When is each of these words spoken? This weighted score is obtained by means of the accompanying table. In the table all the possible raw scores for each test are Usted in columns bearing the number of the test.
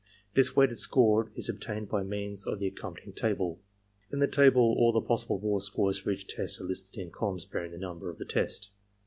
This 0.33 0.55
weighted 0.55 0.79
score 0.79 1.31
is 1.35 1.47
obtained 1.47 1.87
by 1.87 2.01
means 2.01 2.47
of 2.47 2.57
the 2.57 2.65
accompanying 2.65 3.13
table. 3.13 3.59
In 4.11 4.17
the 4.17 4.25
table 4.27 4.73
all 4.79 4.91
the 4.91 4.99
possible 4.99 5.39
raw 5.39 5.59
scores 5.59 5.99
for 5.99 6.09
each 6.09 6.25
test 6.25 6.59
are 6.59 6.63
Usted 6.63 6.97
in 6.99 7.11
columns 7.11 7.45
bearing 7.45 7.71
the 7.71 7.77
number 7.77 8.09
of 8.09 8.17
the 8.17 8.25
test. 8.25 8.71